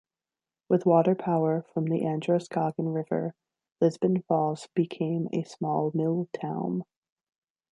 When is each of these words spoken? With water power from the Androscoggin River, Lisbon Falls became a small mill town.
With 0.67 0.87
water 0.87 1.13
power 1.13 1.61
from 1.61 1.85
the 1.85 2.03
Androscoggin 2.07 2.89
River, 2.89 3.35
Lisbon 3.79 4.23
Falls 4.23 4.67
became 4.73 5.29
a 5.31 5.43
small 5.43 5.91
mill 5.93 6.27
town. 6.33 6.85